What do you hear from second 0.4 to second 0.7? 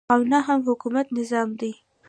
هم